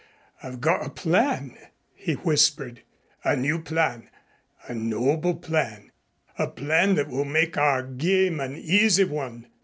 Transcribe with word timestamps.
I've 0.41 0.59
got 0.61 0.83
a 0.83 0.89
plan," 0.89 1.55
he 1.93 2.13
whispered, 2.13 2.81
"a 3.23 3.35
new 3.35 3.59
plan, 3.61 4.09
a 4.67 4.73
noble 4.73 5.35
plan, 5.35 5.91
a 6.39 6.47
plan 6.47 6.95
that 6.95 7.07
will 7.07 7.23
make 7.23 7.55
our 7.55 7.83
game 7.83 8.39
an 8.39 8.55
easy 8.57 9.03
one. 9.03 9.45